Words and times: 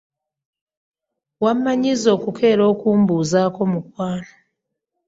Wammanyiiza 1.43 2.09
okukeera 2.17 2.63
okumbuuzaako 2.71 3.61
mukwano. 3.71 4.33